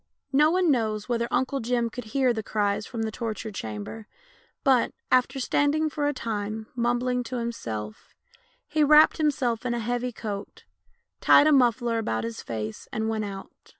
No 0.33 0.49
one 0.49 0.71
knows 0.71 1.07
whether 1.07 1.27
Uncle 1.29 1.59
Jim 1.59 1.91
could 1.91 2.05
hear 2.05 2.33
tlie 2.33 2.43
cries 2.43 2.87
from 2.87 3.03
the 3.03 3.11
torture 3.11 3.51
chamber, 3.51 4.07
but, 4.63 4.95
after 5.11 5.39
standing 5.39 5.91
for 5.91 6.07
a 6.07 6.11
time 6.13 6.65
mumbling 6.73 7.21
to 7.25 7.35
himself, 7.37 8.15
he 8.67 8.83
wrapped 8.83 9.17
himself 9.17 9.63
in 9.63 9.75
a 9.75 9.79
heavy 9.79 10.11
coat, 10.11 10.63
tied 11.19 11.45
a 11.45 11.51
muffler 11.51 11.99
about 11.99 12.23
his 12.23 12.41
face, 12.41 12.87
and 12.91 13.09
went 13.09 13.25
out. 13.25 13.51